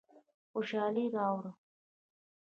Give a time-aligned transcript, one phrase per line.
[0.51, 1.51] خوشحالي راوړو.